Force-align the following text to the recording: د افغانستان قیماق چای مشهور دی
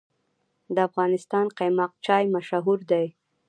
د 0.75 0.77
افغانستان 0.89 1.45
قیماق 1.59 1.91
چای 2.05 2.23
مشهور 2.35 2.79
دی 2.91 3.07